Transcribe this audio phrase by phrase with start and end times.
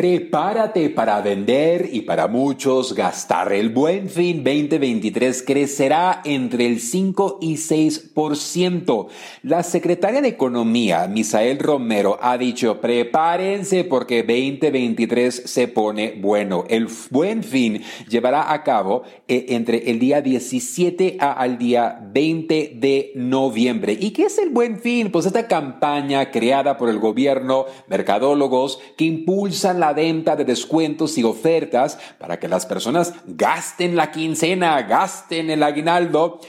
[0.00, 3.52] Prepárate para vender y para muchos gastar.
[3.52, 9.08] El buen fin 2023 crecerá entre el 5 y 6%.
[9.42, 16.64] La secretaria de Economía, Misael Romero, ha dicho, prepárense porque 2023 se pone bueno.
[16.70, 23.12] El buen fin llevará a cabo eh, entre el día 17 al día 20 de
[23.16, 23.98] noviembre.
[24.00, 25.12] ¿Y qué es el buen fin?
[25.12, 31.24] Pues esta campaña creada por el gobierno, mercadólogos, que impulsan la venta de descuentos y
[31.24, 36.40] ofertas para que las personas gasten la quincena, gasten el aguinaldo.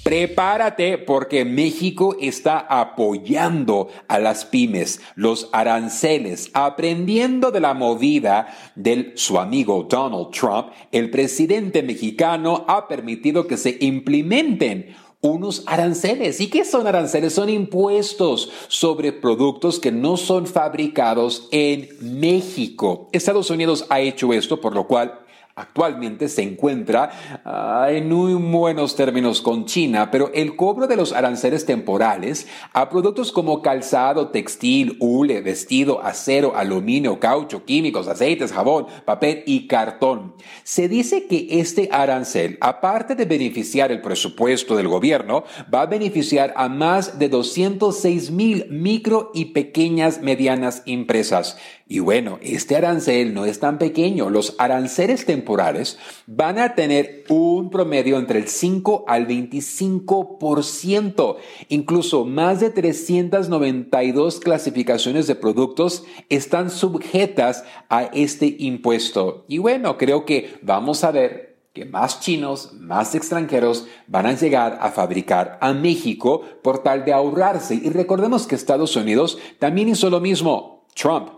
[0.09, 9.13] Prepárate porque México está apoyando a las pymes, los aranceles, aprendiendo de la movida de
[9.17, 10.69] su amigo Donald Trump.
[10.93, 16.41] El presidente mexicano ha permitido que se implementen unos aranceles.
[16.41, 17.35] ¿Y qué son aranceles?
[17.35, 23.09] Son impuestos sobre productos que no son fabricados en México.
[23.13, 25.21] Estados Unidos ha hecho esto, por lo cual
[25.59, 27.11] Actualmente se encuentra
[27.45, 32.89] ah, en muy buenos términos con China, pero el cobro de los aranceles temporales a
[32.89, 40.35] productos como calzado, textil, hule, vestido, acero, aluminio, caucho, químicos, aceites, jabón, papel y cartón.
[40.63, 45.43] Se dice que este arancel, aparte de beneficiar el presupuesto del gobierno,
[45.75, 51.59] va a beneficiar a más de 206 mil micro y pequeñas medianas empresas.
[51.91, 54.29] Y bueno, este arancel no es tan pequeño.
[54.29, 61.37] Los aranceles temporales van a tener un promedio entre el 5 al 25%.
[61.69, 69.47] Incluso más de 392 clasificaciones de productos están sujetas a este impuesto.
[69.49, 74.77] Y bueno, creo que vamos a ver que más chinos, más extranjeros van a llegar
[74.83, 77.77] a fabricar a México por tal de ahorrarse.
[77.77, 80.85] Y recordemos que Estados Unidos también hizo lo mismo.
[80.95, 81.38] Trump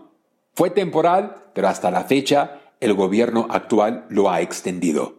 [0.53, 5.15] fue temporal, pero hasta la fecha el gobierno actual lo ha extendido.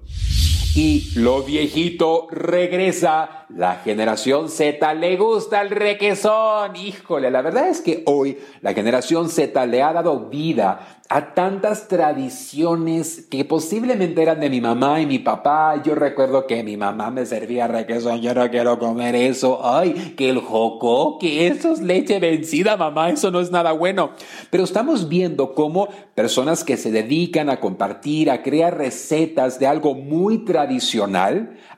[0.74, 3.42] Y lo viejito regresa.
[3.50, 6.74] La generación Z le gusta el requesón.
[6.74, 11.88] Híjole, la verdad es que hoy la generación Z le ha dado vida a tantas
[11.88, 15.82] tradiciones que posiblemente eran de mi mamá y mi papá.
[15.84, 19.60] Yo recuerdo que mi mamá me servía requesón, yo no quiero comer eso.
[19.62, 24.12] Ay, que el joco, que eso es leche vencida, mamá, eso no es nada bueno.
[24.48, 29.94] Pero estamos viendo cómo personas que se dedican a compartir, a crear recetas de algo
[29.94, 30.61] muy tradicional,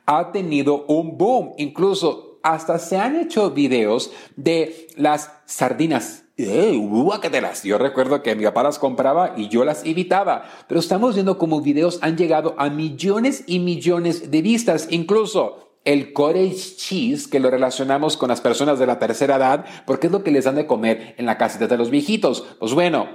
[0.06, 1.52] ha tenido un boom.
[1.58, 6.24] Incluso hasta se han hecho videos de las sardinas.
[6.36, 11.60] Yo recuerdo que mi papá las compraba y yo las evitaba, pero estamos viendo cómo
[11.60, 17.50] videos han llegado a millones y millones de vistas, incluso el cottage cheese, que lo
[17.50, 20.66] relacionamos con las personas de la tercera edad, porque es lo que les dan de
[20.66, 22.44] comer en la casita de los viejitos.
[22.58, 23.06] Pues bueno,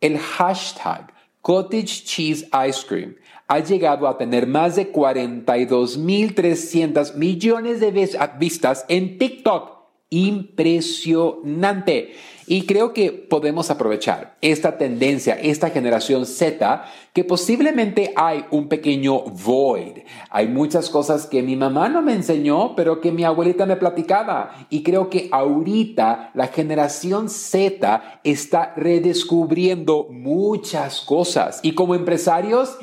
[0.00, 1.12] el hashtag
[1.42, 3.16] cottage cheese ice cream
[3.48, 7.90] ha llegado a tener más de 42.300 millones de
[8.38, 9.81] vistas en TikTok
[10.12, 12.12] impresionante.
[12.46, 16.84] Y creo que podemos aprovechar esta tendencia, esta generación Z,
[17.14, 20.00] que posiblemente hay un pequeño void.
[20.28, 24.66] Hay muchas cosas que mi mamá no me enseñó, pero que mi abuelita me platicaba.
[24.68, 31.60] Y creo que ahorita la generación Z está redescubriendo muchas cosas.
[31.62, 32.76] Y como empresarios,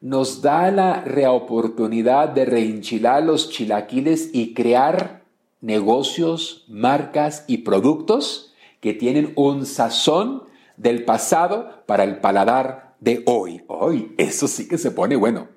[0.00, 5.23] nos da la reoportunidad de reenchilar los chilaquiles y crear
[5.64, 10.44] negocios, marcas y productos que tienen un sazón
[10.76, 13.62] del pasado para el paladar de hoy.
[13.66, 15.48] Hoy, eso sí que se pone bueno.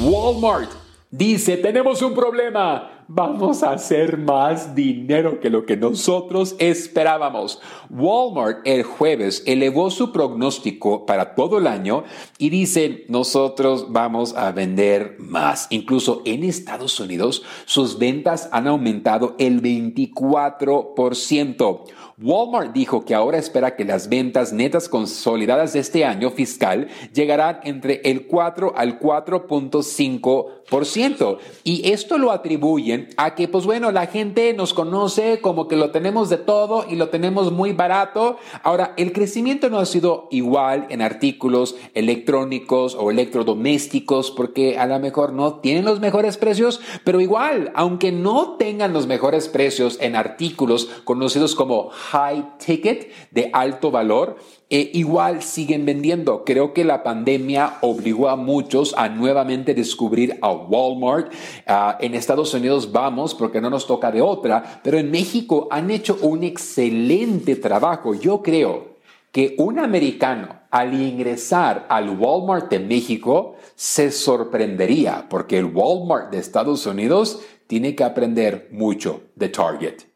[0.00, 0.72] Walmart
[1.08, 7.60] dice, tenemos un problema vamos a hacer más dinero que lo que nosotros esperábamos.
[7.90, 12.04] Walmart el jueves elevó su pronóstico para todo el año
[12.38, 15.66] y dice, nosotros vamos a vender más.
[15.70, 21.84] Incluso en Estados Unidos, sus ventas han aumentado el 24%.
[22.18, 27.60] Walmart dijo que ahora espera que las ventas netas consolidadas de este año fiscal llegarán
[27.64, 31.36] entre el 4 al 4.5%.
[31.62, 35.90] Y esto lo atribuyen a que, pues bueno, la gente nos conoce como que lo
[35.90, 38.38] tenemos de todo y lo tenemos muy barato.
[38.62, 44.98] Ahora, el crecimiento no ha sido igual en artículos electrónicos o electrodomésticos porque a lo
[45.00, 50.16] mejor no tienen los mejores precios, pero igual, aunque no tengan los mejores precios en
[50.16, 54.36] artículos conocidos como high ticket, de alto valor,
[54.70, 56.44] eh, igual siguen vendiendo.
[56.44, 61.32] Creo que la pandemia obligó a muchos a nuevamente descubrir a Walmart.
[61.66, 65.90] Ah, en Estados Unidos vamos porque no nos toca de otra, pero en México han
[65.90, 68.14] hecho un excelente trabajo.
[68.14, 68.96] Yo creo
[69.32, 76.38] que un americano al ingresar al Walmart de México se sorprendería porque el Walmart de
[76.38, 80.15] Estados Unidos tiene que aprender mucho de Target.